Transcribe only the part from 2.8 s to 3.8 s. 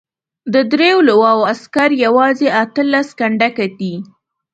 لس کنډکه